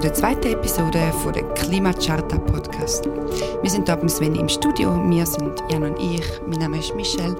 [0.00, 3.04] zu der zweiten Episode von der Klimacharta Podcast.
[3.04, 4.94] Wir sind hier Sven im Studio.
[5.10, 6.24] Wir sind Jan und ich.
[6.46, 7.36] Mein Name ist Michelle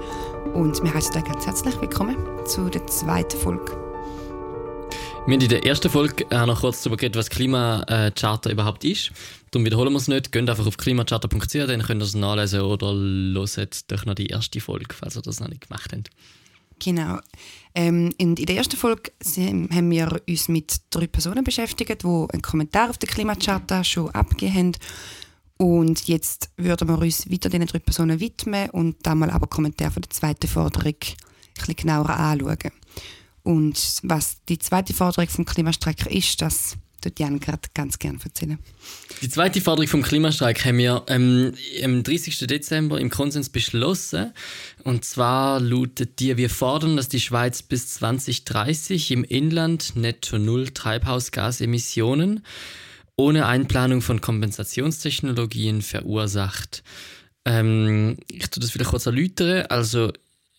[0.53, 3.73] und wir heißen euch ganz herzlich willkommen zu der zweiten Folge.
[5.27, 9.11] Wir haben in der ersten Folge auch noch kurz darüber geredet, was Klimacharta überhaupt ist.
[9.53, 10.31] Darum wiederholen wir es nicht.
[10.31, 14.61] Geht einfach auf klimacharta.ch, dann könnt ihr es nachlesen oder hört doch noch die erste
[14.61, 16.11] Folge, falls ihr das noch nicht gemacht habt.
[16.81, 17.19] Genau.
[17.75, 22.91] Ähm, in der ersten Folge haben wir uns mit drei Personen beschäftigt, die einen Kommentar
[22.91, 24.73] auf der Klimacharta schon abgegeben haben.
[25.59, 29.91] Und jetzt würden wir uns weiter diesen drei Personen widmen und dann mal aber Kommentar
[29.91, 30.95] von der zweiten Forderung
[31.69, 32.73] ein genauer anschauen.
[33.43, 38.59] Und was die zweite Forderung vom Klimastreik ist, das tut Jan gerade ganz gerne erzählen.
[39.23, 42.39] Die zweite Forderung vom Klimastreik haben wir ähm, am 30.
[42.47, 44.33] Dezember im Konsens beschlossen.
[44.85, 50.69] Und zwar lautet die, wir fordern, dass die Schweiz bis 2030 im Inland netto null
[50.69, 52.45] Treibhausgasemissionen
[53.17, 56.83] ohne Einplanung von Kompensationstechnologien verursacht.
[57.45, 59.67] Ähm, ich tue das vielleicht kurz erläutern.
[59.69, 60.13] Also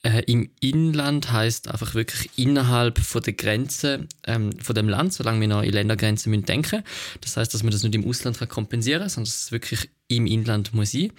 [0.04, 5.42] äh, im Inland heißt einfach wirklich innerhalb von der Grenze ähm, von dem Land, solange
[5.42, 6.84] wir noch in Ländergrenzen müssen denken.
[7.22, 10.26] Das heißt, dass man das nicht im Ausland kann kompensieren, sondern dass es wirklich im
[10.26, 11.12] Inland muss sein.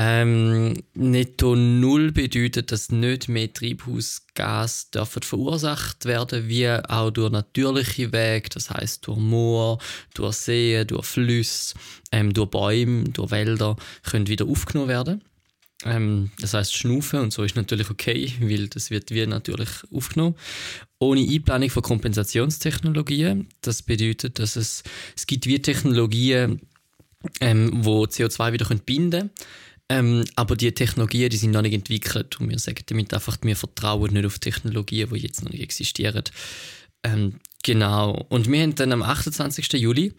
[0.00, 8.48] Ähm, Netto Null bedeutet, dass nicht mehr Treibhausgas verursacht werden, wie auch durch natürliche Wege,
[8.48, 9.78] das heißt durch Moor,
[10.14, 11.74] durch Seen, durch Flüsse,
[12.12, 15.24] ähm, durch Bäume, durch Wälder, können wieder aufgenommen werden.
[15.84, 20.34] Ähm, das heißt Schnaufen und so ist natürlich okay, weil das wird wie natürlich aufgenommen.
[20.98, 23.48] Ohne Einplanung von Kompensationstechnologien.
[23.60, 24.82] Das bedeutet, dass es,
[25.16, 26.60] es gibt wie Technologien,
[27.40, 29.30] ähm, wo CO2 wieder binden können.
[29.90, 33.56] Ähm, aber die Technologien, die sind noch nicht entwickelt und wir sagen damit einfach, wir
[33.56, 36.24] vertrauen nicht auf Technologien, die jetzt noch nicht existieren.
[37.02, 38.26] Ähm, genau.
[38.28, 39.72] Und wir haben dann am 28.
[39.74, 40.14] Juli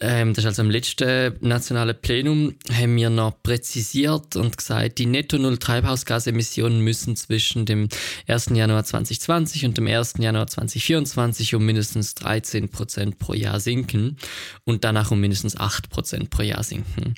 [0.00, 5.06] ähm, das ist also am letzten nationalen Plenum, haben wir noch präzisiert und gesagt, die
[5.06, 7.88] Netto-Null-Treibhausgasemissionen müssen zwischen dem
[8.26, 8.50] 1.
[8.54, 10.14] Januar 2020 und dem 1.
[10.18, 14.16] Januar 2024 um mindestens 13 Prozent pro Jahr sinken
[14.64, 17.14] und danach um mindestens 8 Prozent pro Jahr sinken.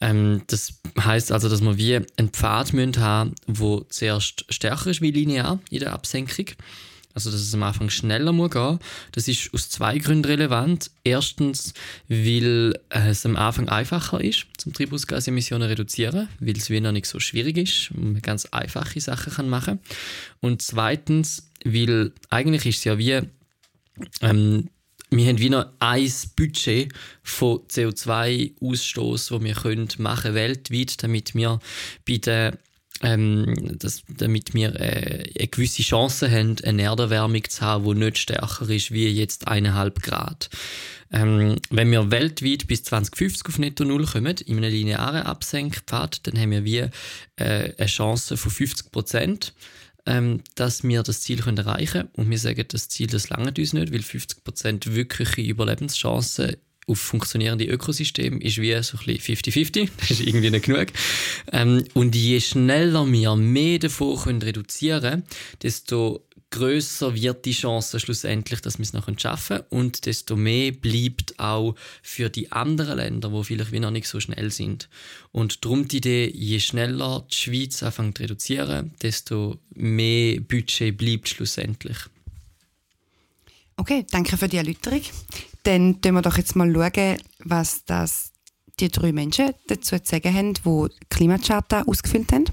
[0.00, 5.10] Ähm, das heißt also, dass wir wie einen Pfad haben, der zuerst stärker ist wie
[5.10, 6.46] linear in der Absenkung
[7.14, 8.78] also dass es am Anfang schneller muss gehen.
[9.12, 10.90] Das ist aus zwei Gründen relevant.
[11.04, 11.72] Erstens,
[12.08, 17.20] weil es am Anfang einfacher ist, zum Treibhausgasemissionen reduzieren, weil es wie noch nicht so
[17.20, 19.78] schwierig ist und man ganz einfache Sachen kann machen
[20.40, 23.20] Und zweitens, weil eigentlich ist es ja wie
[24.20, 24.68] ähm,
[25.10, 26.92] wir haben wie noch ein Budget
[27.22, 31.60] von CO2-Ausstoß, das wir können machen weltweit, damit wir
[32.06, 32.56] bei den
[33.02, 38.18] ähm, das, damit wir äh, eine gewisse Chance haben, eine Erderwärmung zu haben, die nicht
[38.18, 40.50] stärker ist wie jetzt 1,5 Grad.
[41.12, 46.38] Ähm, wenn wir weltweit bis 2050 auf Netto Null kommen, in einem linearen Absenkpfad, dann
[46.38, 46.90] haben wir wie äh,
[47.36, 49.54] eine Chance von 50 Prozent
[50.06, 52.08] ähm, dass wir das Ziel können erreichen können.
[52.16, 56.56] Und wir sagen, das Ziel das lange uns nicht, weil 50% wirkliche Überlebenschancen
[56.86, 59.88] auf funktionierende Ökosysteme ist wie so ein bisschen 50-50.
[59.98, 60.88] Das ist irgendwie nicht genug.
[61.52, 65.22] Ähm, und je schneller wir mehr davon können reduzieren können,
[65.62, 66.24] desto
[66.54, 71.38] größer wird die Chance schlussendlich, dass wir es noch schaffen können und desto mehr bleibt
[71.38, 74.88] auch für die anderen Länder, wo vielleicht wie noch nicht so schnell sind.
[75.32, 81.28] Und darum die Idee, je schneller die Schweiz anfängt zu reduzieren, desto mehr Budget bleibt
[81.28, 81.96] schlussendlich.
[83.76, 85.02] Okay, danke für die Erläuterung.
[85.64, 88.32] Dann schauen wir doch jetzt mal schauen, was das
[88.78, 92.44] die drei Menschen dazu zu sagen haben, die die Klimacharta ausgefüllt haben,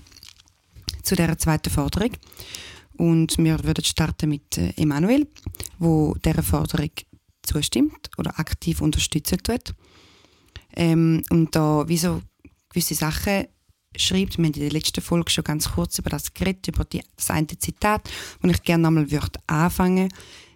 [1.04, 2.12] zu dieser zweiten Forderung.
[2.98, 5.28] Und wir würden starten mit äh, Emanuel,
[5.80, 6.92] wo dieser Forderung
[7.44, 9.74] zustimmt oder aktiv unterstützen tut.
[10.76, 12.22] Ähm, und da wie so
[12.70, 13.48] gewisse Sachen
[13.96, 14.38] schreibt.
[14.38, 17.30] Wir haben in der letzten Folge schon ganz kurz über das geredet, über die, das
[17.30, 18.10] eine Zitat,
[18.42, 20.10] und ich gerne nochmal würde anfangen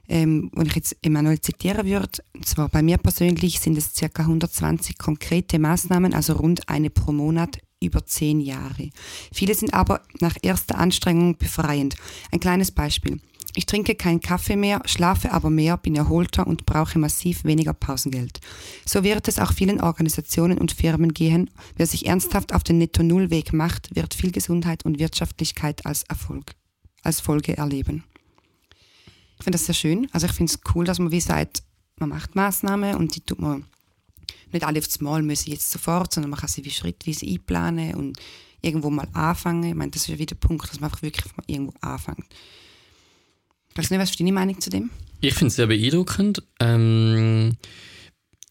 [0.08, 4.22] ähm, wenn ich jetzt Emanuel zitieren würde, und zwar bei mir persönlich sind es ca.
[4.22, 8.90] 120 konkrete Maßnahmen, also rund eine pro Monat über zehn Jahre.
[9.34, 11.96] Viele sind aber nach erster Anstrengung befreiend.
[12.32, 13.20] Ein kleines Beispiel.
[13.58, 18.42] Ich trinke keinen Kaffee mehr, schlafe aber mehr, bin erholter und brauche massiv weniger Pausengeld.
[18.86, 21.50] So wird es auch vielen Organisationen und Firmen gehen.
[21.78, 26.52] Wer sich ernsthaft auf den Netto-Null-Weg macht, wird viel Gesundheit und Wirtschaftlichkeit als Erfolg,
[27.02, 28.04] als Folge erleben.
[29.46, 30.08] Finde das sehr schön.
[30.12, 31.62] Also ich finde es cool, dass man wie sagt,
[32.00, 33.64] man macht Maßnahmen und die tut man
[34.52, 38.18] nicht alle aufs Mal müssen jetzt sofort, sondern man kann sie wie schrittweise einplanen und
[38.64, 39.70] irgendwo mal anfangen.
[39.70, 42.26] Ich meine, das ist ja wieder der Punkt, dass man einfach wirklich irgendwo anfängt.
[43.70, 44.90] Ich weiß nicht, was ist deine Meinung zu dem?
[45.22, 46.42] Ich finde es sehr beeindruckend.
[46.60, 47.56] Ähm,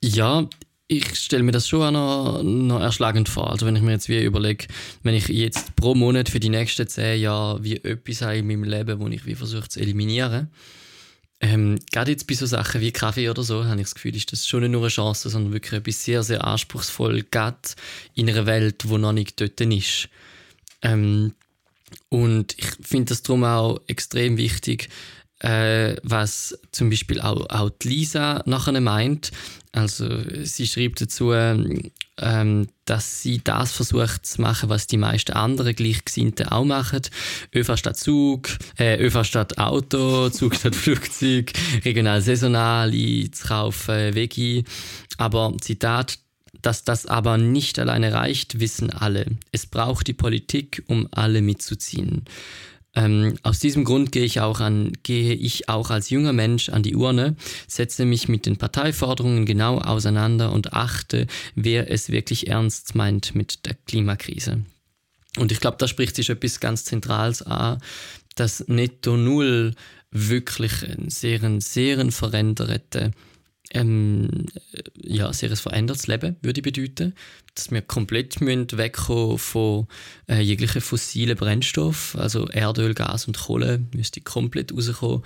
[0.00, 0.48] Ja,
[0.86, 3.50] ich stelle mir das schon auch noch, noch erschlagend vor.
[3.50, 4.68] Also wenn ich mir jetzt wie überlege,
[5.02, 8.62] wenn ich jetzt pro Monat für die nächsten zehn Jahre wie etwas habe in meinem
[8.62, 10.52] Leben, wo ich wie versuche zu eliminieren,
[11.40, 14.32] ähm, gerade jetzt bei so Sachen wie Kaffee oder so, habe ich das Gefühl, ist
[14.32, 17.58] das schon nicht nur eine Chance, sondern wirklich etwas sehr, sehr anspruchsvoll, gerade
[18.14, 20.08] in einer Welt, die noch nicht dort ist.
[20.82, 21.34] Ähm,
[22.08, 24.88] und ich finde das darum auch extrem wichtig,
[25.40, 29.30] äh, was zum Beispiel auch, auch Lisa nachher meint.
[29.72, 30.08] Also
[30.44, 31.32] sie schreibt dazu,
[32.20, 37.02] ähm, dass sie das versucht zu machen, was die meisten anderen Gleichgesinnten auch machen.
[37.54, 41.52] ÖV statt Zug, äh, ÖV statt Auto, Zug statt Flugzeug,
[41.84, 44.64] regional saisonal zu kaufen, Vegi.
[45.16, 46.18] Aber Zitat,
[46.62, 49.26] dass das aber nicht alleine reicht, wissen alle.
[49.52, 52.24] Es braucht die Politik, um alle mitzuziehen.
[52.96, 56.82] Ähm, aus diesem Grund gehe ich, auch an, gehe ich auch als junger Mensch an
[56.82, 57.34] die Urne,
[57.66, 61.26] setze mich mit den Parteiforderungen genau auseinander und achte,
[61.56, 64.64] wer es wirklich ernst meint mit der Klimakrise.
[65.36, 67.80] Und ich glaube, da spricht sich etwas ganz Zentrales an,
[68.36, 69.74] dass Netto Null
[70.12, 73.10] wirklich ein sehr, sehr veränderte
[73.70, 74.46] ähm,
[75.02, 77.14] ja, sehr ein verändertes Leben würde bedeuten,
[77.54, 79.86] dass wir komplett wegkommen von
[80.28, 85.22] äh, jeglichen fossilen Brennstoff, also Erdöl, Gas und Kohle müsste komplett rauskommen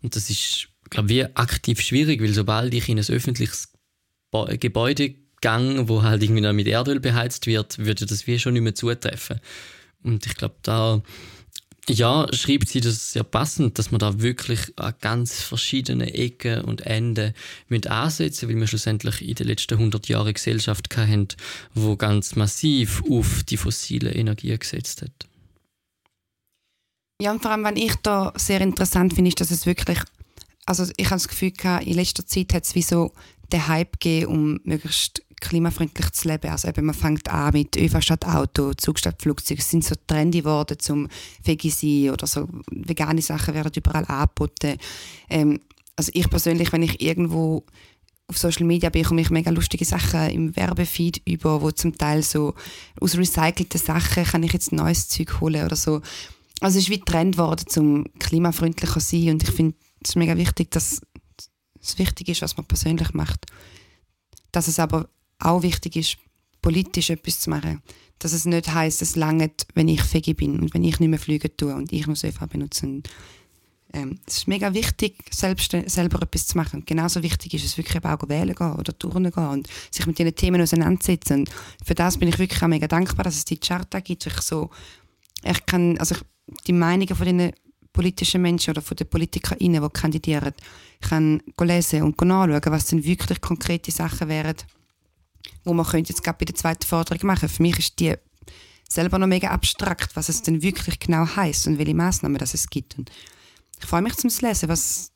[0.00, 3.72] und das ist, glaube ich, aktiv schwierig, weil sobald ich in ein öffentliches
[4.58, 5.10] Gebäude
[5.42, 8.74] gehe, wo halt irgendwie noch mit Erdöl beheizt wird, würde das wie schon nicht mehr
[8.74, 9.40] zutreffen.
[10.02, 11.02] Und ich glaube, da
[11.88, 16.82] ja, schreibt sie das sehr passend, dass man da wirklich an ganz verschiedenen Ecken und
[16.82, 17.34] Enden
[17.68, 21.28] mit ansetzen, weil wir schlussendlich in den letzten 100 Jahren Gesellschaft hatten,
[21.74, 25.26] wo ganz massiv auf die fossile Energie gesetzt hat.
[27.20, 29.98] Ja, und vor allem, was ich da sehr interessant finde, ist, dass es wirklich,
[30.66, 33.12] also ich habe das Gefühl gehabt, in letzter Zeit hat es wie so
[33.52, 36.50] den Hype gegeben, um möglichst klimafreundlich zu leben.
[36.50, 39.58] Also eben, man fängt an mit ÖV statt Auto, Zug statt Flugzeug.
[39.58, 41.08] Es sind so trendy geworden zum
[41.44, 44.78] Veggie sein oder so vegane Sachen werden überall angeboten.
[45.28, 45.60] Ähm,
[45.96, 47.64] also ich persönlich, wenn ich irgendwo
[48.28, 52.54] auf Social Media bekomme ich mega lustige Sachen im Werbefeed über, wo zum Teil so
[53.00, 56.00] aus recycelten Sachen kann ich jetzt neues Zeug holen oder so.
[56.60, 60.70] Also es ist wie Trend geworden zum klimafreundlicher sein und ich finde es mega wichtig,
[60.70, 61.00] dass
[61.82, 63.46] es wichtig ist, was man persönlich macht.
[64.52, 65.08] Dass es aber
[65.44, 66.16] auch wichtig ist,
[66.60, 67.82] politisch etwas zu machen.
[68.18, 71.18] Dass es nicht heisst, es langt, wenn ich Fegi bin und wenn ich nicht mehr
[71.18, 72.86] fliegen tue und ich das ÖV benutze.
[72.86, 73.08] Und,
[73.92, 76.80] ähm, es ist mega wichtig, selbst, selber etwas zu machen.
[76.80, 80.18] Und genauso wichtig ist es wirklich auch wählen gehen oder turnen gehen und sich mit
[80.18, 81.40] diesen Themen auseinandersetzen.
[81.40, 81.50] Und
[81.84, 84.26] für das bin ich wirklich auch mega dankbar, dass es die Charta gibt.
[84.26, 84.70] Ich so,
[85.42, 86.22] ich kann, also ich,
[86.66, 87.52] die Meinungen von den
[87.92, 90.54] politischen Menschen oder von den PolitikerInnen, die kandidieren,
[91.00, 94.56] kann lesen und nachschauen, was denn wirklich konkrete Sachen wären,
[95.64, 97.48] wo man könnte jetzt gerade bei der zweiten Forderung machen.
[97.48, 98.14] Für mich ist die
[98.88, 102.68] selber noch mega abstrakt, was es denn wirklich genau heißt und welche Maßnahmen das es
[102.68, 102.98] gibt.
[102.98, 103.10] Und
[103.78, 105.12] ich freue mich zum Lesen, was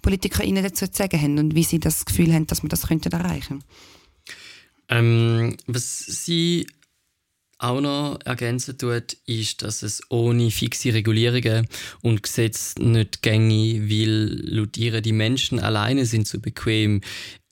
[0.00, 3.12] PolitikerInnen dazu zu sagen haben und wie sie das Gefühl haben, dass wir das könnten
[3.12, 3.64] erreichen.
[4.88, 6.66] Ähm, was sie
[7.62, 11.68] auch noch ergänzen tut, ist, dass es ohne fixe Regulierungen
[12.02, 17.00] und Gesetze nicht gänge, weil laut ihr die Menschen alleine sind zu bequem,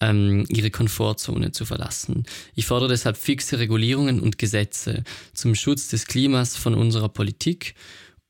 [0.00, 2.25] ähm, ihre Komfortzone zu verlassen.
[2.55, 7.75] Ich fordere deshalb fixe Regulierungen und Gesetze zum Schutz des Klimas von unserer Politik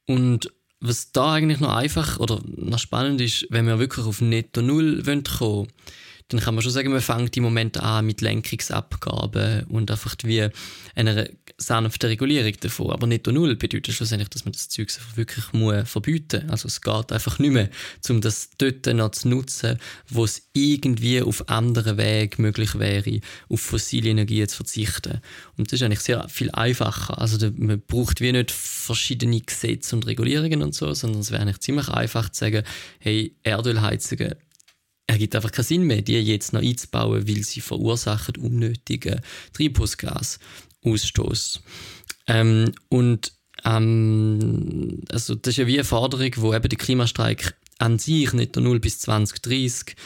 [0.07, 4.63] und was da eigentlich noch einfach oder noch spannend ist, wenn wir wirklich auf Netto
[4.63, 5.69] Null kommen wollen,
[6.31, 10.49] dann kann man schon sagen, man fängt im Moment an mit Lenkungsabgaben und einfach wie
[10.95, 11.27] einer
[11.59, 12.93] sanften Regulierung davon.
[12.93, 16.53] Aber nicht null bedeutet schlussendlich, dass man das Zeug wirklich muss verbieten muss.
[16.53, 17.69] Also es geht einfach nicht mehr,
[18.09, 23.61] um das dort noch zu nutzen, wo es irgendwie auf andere Wege möglich wäre, auf
[23.61, 25.21] fossile Energie zu verzichten.
[25.57, 27.21] Und das ist eigentlich sehr viel einfacher.
[27.21, 31.61] Also man braucht wie nicht verschiedene Gesetze und Regulierungen und so, sondern es wäre eigentlich
[31.61, 32.63] ziemlich einfach zu sagen,
[33.01, 34.37] hey, Erdölheizungen
[35.11, 39.21] ergibt einfach keinen Sinn mehr, die jetzt noch einzubauen, weil sie verursachen unnötigen
[39.53, 41.61] Treibhausgasausstoß.
[42.27, 43.33] Ähm, und
[43.65, 48.57] ähm, also das ist ja wie eine Forderung, wo eben der Klimastreik an sich nicht
[48.57, 49.97] der 0 bis 2030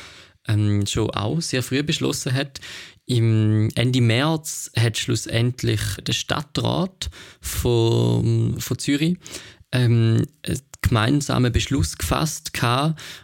[0.46, 2.60] ähm, schon auch sehr früh beschlossen hat.
[3.06, 9.18] Im Ende März hat schlussendlich der Stadtrat von, von Zürich
[9.72, 12.52] ähm, einen gemeinsamen Beschluss gefasst,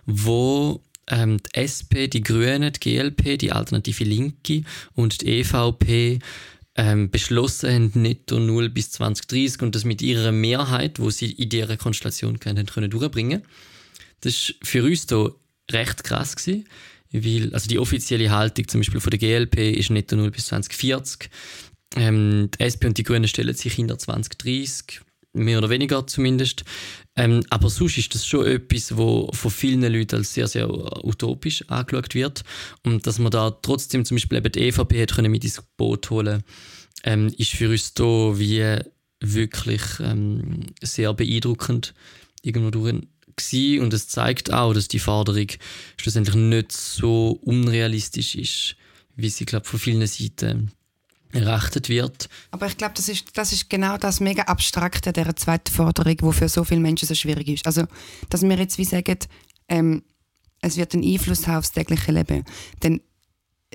[0.04, 4.62] wo ähm, die SP, die Grünen, die GLP, die Alternative Linke
[4.94, 6.20] und die EVP
[6.76, 11.48] ähm, beschlossen haben, netto 0 bis 2030 und das mit ihrer Mehrheit, wo sie in
[11.48, 13.42] dieser Konstellation können, können durchbringen
[14.20, 15.34] Das war für uns hier
[15.70, 16.36] recht krass.
[16.36, 16.66] Gewesen.
[17.12, 21.28] weil, also die offizielle Haltung zum Beispiel von der GLP ist netto null bis 2040.
[21.96, 25.00] Ähm, die SP und die Grünen stellen sich hinter 2030,
[25.32, 26.64] mehr oder weniger zumindest.
[27.16, 30.68] Ähm, aber sonst ist das schon etwas, wo von vielen Leuten als sehr, sehr
[31.04, 32.44] utopisch angeschaut wird.
[32.84, 36.10] Und dass man da trotzdem zum Beispiel eben die EVP hat können mit ins Boot
[36.10, 36.42] holen
[37.04, 38.78] ähm, ist für uns da wie
[39.20, 41.94] wirklich ähm, sehr beeindruckend
[42.42, 42.94] irgendwo durch
[43.36, 43.80] gewesen.
[43.80, 45.46] und es zeigt auch, dass die Forderung
[45.96, 48.76] schlussendlich nicht so unrealistisch ist,
[49.16, 50.72] wie sie glaube von vielen Seiten
[51.32, 52.28] erachtet wird.
[52.50, 56.32] Aber ich glaube, das ist, das ist genau das mega Abstrakte der zweiten Forderung, wo
[56.32, 57.66] für so viele Menschen so schwierig ist.
[57.66, 57.84] Also,
[58.28, 59.18] dass wir jetzt wie sagen,
[59.68, 60.02] ähm,
[60.60, 62.44] es wird einen Einfluss haben aufs tägliche Leben,
[62.80, 63.00] dann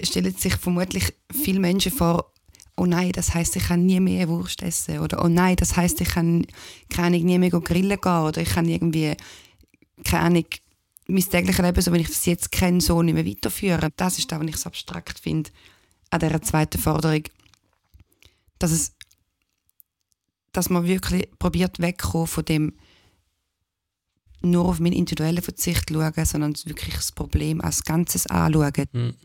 [0.04, 2.32] stellen sich vermutlich viele Menschen vor,
[2.78, 6.02] oh nein, das heißt, ich kann nie mehr Wurst essen oder oh nein, das heißt,
[6.02, 6.46] ich kann
[6.90, 9.16] keine nie mehr grillen gehen oder ich kann irgendwie
[10.04, 10.44] keine
[11.08, 13.92] mein tägliches Leben, so wie ich das jetzt kenne, so nicht mehr weiterführen.
[13.96, 15.52] Das ist das, was ich so abstrakt finde
[16.10, 17.24] an dieser zweiten Forderung
[18.60, 18.96] dass es
[20.56, 22.74] dass man wirklich probiert wegzukommen von dem
[24.42, 28.72] nur auf meinen individuellen Verzicht schauen, sondern wirklich das Problem als Ganzes anschauen.
[28.94, 29.16] Mhm.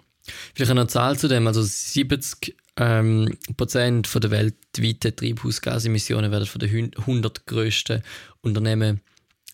[0.54, 6.60] Vielleicht eine Zahl zu dem, also 70 ähm, Prozent von der weltweiten Treibhausgasemissionen werden von
[6.60, 8.02] den 100 grössten
[8.40, 9.00] Unternehmen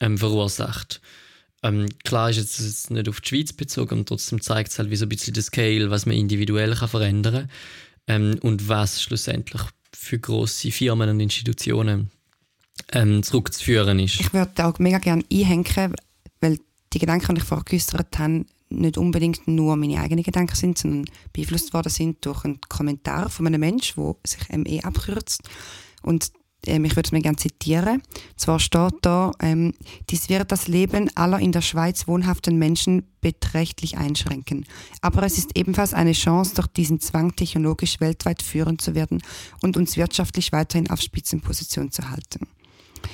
[0.01, 1.01] ähm, verursacht.
[1.63, 4.91] Ähm, klar ist es jetzt nicht auf die Schweiz bezogen, aber trotzdem zeigt es halt
[4.91, 7.49] wie so ein bisschen den Scale, was man individuell kann verändern
[8.07, 12.11] ähm, und was schlussendlich für große Firmen und Institutionen
[12.93, 14.21] ähm, zurückzuführen ist.
[14.21, 15.93] Ich würde auch mega gerne einhängen,
[16.41, 16.59] weil
[16.93, 21.05] die Gedanken, die ich vorher geäußert habe, nicht unbedingt nur meine eigenen Gedanken sind, sondern
[21.33, 25.43] beeinflusst worden sind durch einen Kommentar von einem Menschen, der sich ME abkürzt.
[26.03, 26.33] Und
[26.69, 28.03] ähm, ich würde es mir gerne zitieren.
[28.37, 29.75] Zwar steht da, ähm,
[30.11, 34.67] dies wird das Leben aller in der Schweiz wohnhaften Menschen beträchtlich einschränken.
[35.01, 39.23] Aber es ist ebenfalls eine Chance, durch diesen Zwang technologisch weltweit führend zu werden
[39.63, 42.47] und uns wirtschaftlich weiterhin auf Spitzenposition zu halten.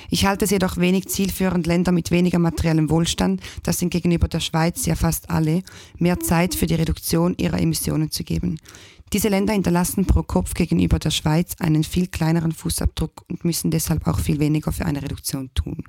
[0.09, 4.39] Ich halte es jedoch wenig zielführend, Länder mit weniger materiellem Wohlstand, das sind gegenüber der
[4.39, 5.63] Schweiz ja fast alle,
[5.97, 8.59] mehr Zeit für die Reduktion ihrer Emissionen zu geben.
[9.13, 14.07] Diese Länder hinterlassen pro Kopf gegenüber der Schweiz einen viel kleineren Fußabdruck und müssen deshalb
[14.07, 15.83] auch viel weniger für eine Reduktion tun.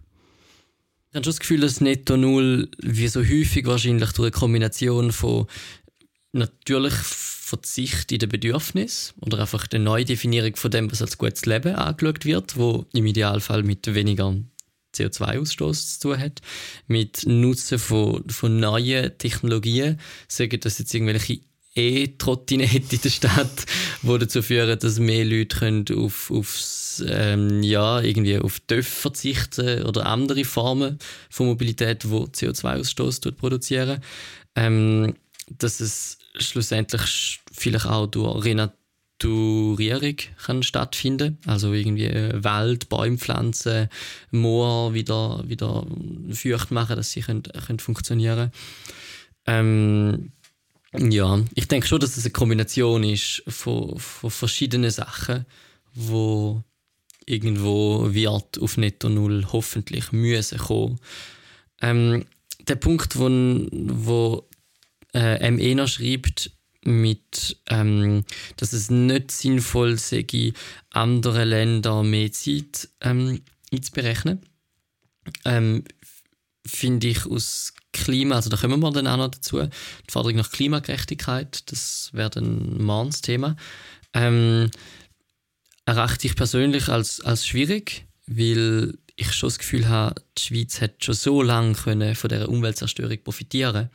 [1.11, 5.47] Ich habe das Gefühl, dass Netto Null wie so häufig wahrscheinlich durch eine Kombination von
[6.33, 11.77] natürlich Verzicht in den Bedürfnis oder einfach der Neudefinierung von dem, was als gutes Leben
[11.77, 14.35] angeschaut wird, wo im Idealfall mit weniger
[14.95, 16.43] CO2-Ausstoß zu tun hat,
[16.89, 21.41] mit Nutzen von, von neuen Technologien, sagen das jetzt irgendwelche
[21.75, 23.67] E-Trottinette in der Stadt,
[24.03, 29.83] die dazu führen, dass mehr Leute können auf, aufs, ähm, ja, irgendwie auf TÜV verzichten
[29.85, 30.99] oder andere Formen
[31.31, 34.01] von Mobilität, die CO2-Ausstoß produzieren.
[34.55, 35.15] Ähm,
[35.59, 43.89] dass es schlussendlich vielleicht auch durch Renaturierung kann stattfinden also irgendwie Wald, Bäume pflanzen,
[44.31, 45.87] Moor wieder, wieder
[46.31, 48.53] feucht machen, dass sie können, können funktionieren können.
[49.47, 50.33] Ähm,
[50.99, 55.47] ja, ich denke schon, dass es eine Kombination ist von, von verschiedenen Sachen,
[55.95, 56.63] wo
[57.27, 61.01] irgendwo wird auf Netto Null hoffentlich müssen kommen.
[61.81, 62.27] Ähm,
[62.69, 63.29] der Punkt, wo,
[63.73, 64.49] wo
[65.15, 66.51] äh, ME noch schreibt,
[66.85, 68.25] mit, ähm,
[68.57, 70.53] dass es nicht sinnvoll sei,
[70.91, 73.41] andere Länder mehr Zeit ähm,
[73.73, 74.41] einzuberechnen,
[75.45, 75.85] ähm,
[76.67, 80.51] finde ich aus Klima, also da kommen wir dann auch noch dazu, die Forderung nach
[80.51, 83.57] Klimagerechtigkeit, das wäre ein morgens Thema,
[84.15, 84.71] ähm,
[85.87, 91.05] erachte ich persönlich als, als schwierig, weil ich schon das Gefühl habe, die Schweiz hat
[91.05, 93.91] schon so lange können von dieser Umweltzerstörung profitieren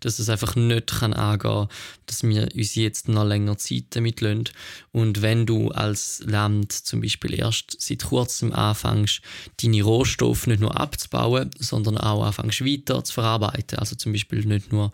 [0.00, 1.68] dass es einfach nicht kann angehen
[2.06, 4.44] dass wir uns jetzt noch länger Zeit damit lassen.
[4.92, 9.22] Und wenn du als Land zum Beispiel erst seit kurzem anfängst,
[9.62, 14.72] deine Rohstoffe nicht nur abzubauen, sondern auch anfängst weiter zu verarbeiten, also zum Beispiel nicht
[14.72, 14.92] nur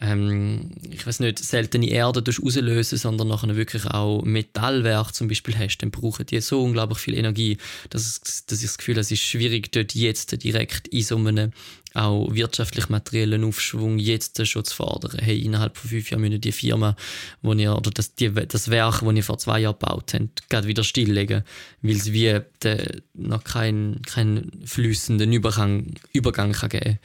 [0.00, 5.78] ähm, ich weiß nicht, seltene Erde auslösen, sondern nachher wirklich auch Metallwerk zum Beispiel hast,
[5.78, 7.58] dann brauchen die so unglaublich viel Energie,
[7.90, 11.52] dass, dass ich das Gefühl habe, es ist schwierig, dort jetzt direkt in so einem
[11.98, 15.18] auch wirtschaftlich materiellen Aufschwung jetzt schon zu fordern.
[15.18, 16.96] Hey, innerhalb von fünf Jahren müssen die Firma,
[17.42, 20.68] wo ihr, oder das, die, das Werk, das ihr vor zwei Jahren gebaut habt, gerade
[20.68, 21.42] wieder stilllegen,
[21.82, 26.98] weil es wie de, noch keinen kein flüssenden Übergang, Übergang kann geben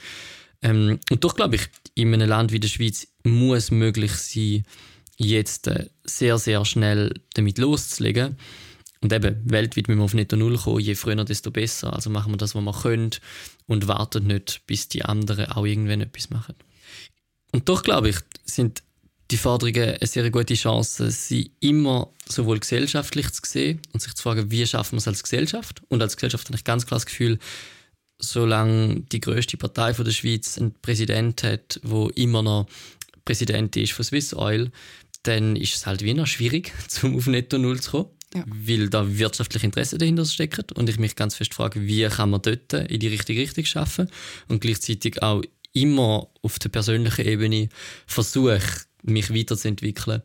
[0.62, 1.64] ähm, Und doch glaube ich,
[1.96, 4.64] in einem Land wie der Schweiz muss möglich sein,
[5.18, 8.38] jetzt äh, sehr, sehr schnell damit loszulegen.
[9.04, 11.92] Und eben, weltweit müssen wir auf Netto Null kommen, je früher, desto besser.
[11.92, 13.12] Also machen wir das, was wir können
[13.68, 16.56] und warten nicht, bis die anderen auch irgendwann etwas machen.
[17.52, 18.82] Und doch glaube ich, sind
[19.30, 24.24] die Forderungen eine sehr gute Chance, sie immer sowohl gesellschaftlich zu sehen und sich zu
[24.24, 25.82] fragen, wie schaffen wir es als Gesellschaft.
[25.90, 27.40] Und als Gesellschaft habe ich ganz klar das Gefühl,
[28.20, 32.68] solange die größte Partei von der Schweiz einen Präsident hat, wo immer noch
[33.26, 34.72] Präsident ist von Swiss Oil,
[35.24, 38.10] dann ist es halt wie noch schwierig, zum auf Netto Null zu kommen.
[38.34, 38.44] Ja.
[38.48, 42.42] Weil da wirtschaftliche Interessen dahinter stecken und ich mich ganz fest frage, wie kann man
[42.42, 44.10] dort in die richtige Richtung schaffen
[44.48, 47.70] und gleichzeitig auch immer auf der persönlichen Ebene
[48.08, 48.62] versuche,
[49.04, 50.22] mich weiterzuentwickeln,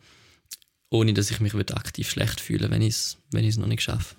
[0.90, 4.16] ohne dass ich mich aktiv schlecht fühle, wenn ich es wenn noch nicht schaffe.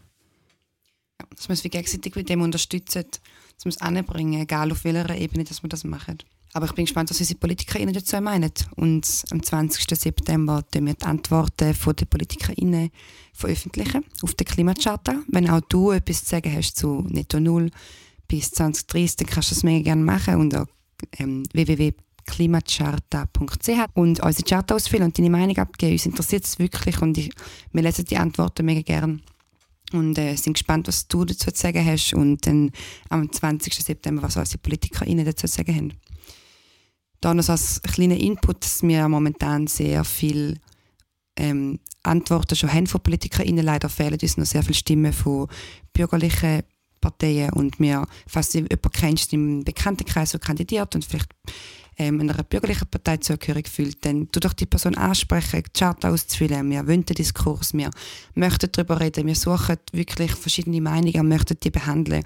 [1.20, 5.16] Ja, dass wir es gegenseitig mit dem unterstützen, dass wir es anbringen, egal auf welcher
[5.16, 6.20] Ebene dass wir das machen.
[6.54, 8.52] Aber ich bin gespannt, was unsere PolitikerInnen dazu meinen.
[8.76, 9.86] Und am 20.
[9.98, 12.90] September werden wir die Antworten der PolitikerInnen
[13.34, 15.22] veröffentlichen auf der Klimacharta.
[15.28, 17.70] Wenn auch du etwas zu sagen hast zu Netto Null
[18.28, 20.68] bis 2030, dann kannst du das mega gerne machen unter
[21.18, 25.94] ähm, www.klimacharta.ch und unsere Charta ausfüllen und deine Meinung abgeben.
[25.94, 27.32] Uns interessiert es wirklich und ich,
[27.72, 29.20] wir lesen die Antworten mega gerne
[29.94, 32.72] und äh, sind gespannt, was du dazu zu sagen hast und dann
[33.10, 33.74] am 20.
[33.74, 35.94] September, was unsere PolitikerInnen dazu zu sagen haben.
[37.22, 40.56] Da noch als kleiner Input, dass wir momentan sehr viele
[41.38, 43.66] ähm, Antworten schon haben von PolitikerInnen.
[43.66, 45.48] Leider fehlen uns noch sehr viele Stimmen von
[45.94, 46.64] bürgerlichen
[47.02, 51.30] Parteien und wir, falls du jemanden kennst im Bekanntenkreis, der kandidiert und vielleicht
[51.98, 56.70] ähm, einer bürgerlichen Partei zugehörig fühlt, dann tu doch die Person ansprechen, die Chart auszufüllen.
[56.70, 57.90] Wir wollen den Diskurs, wir
[58.36, 62.24] möchten darüber reden, wir suchen wirklich verschiedene Meinungen und möchten die behandeln.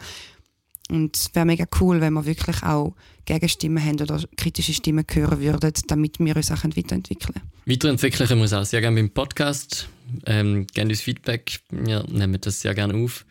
[0.93, 2.93] Und es wäre mega cool, wenn wir wirklich auch
[3.25, 7.49] Gegenstimmen haben oder kritische Stimmen hören würden, damit wir uns auch weiterentwickeln können.
[7.65, 9.89] Weiterentwickeln können wir uns auch sehr gerne beim Podcast.
[10.27, 11.61] Ähm, gerne uns Feedback.
[11.71, 13.25] Wir nehmen das sehr gerne auf.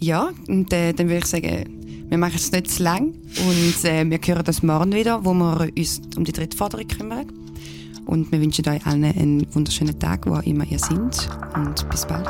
[0.00, 3.14] Ja, und äh, dann würde ich sagen, wir machen es nicht zu lang
[3.46, 7.30] und äh, wir hören das morgen wieder, wo wir uns um die dritte Forderung kümmern.
[8.06, 12.26] Und wir wünschen euch allen einen wunderschönen Tag, wo immer ihr seid und bis bald.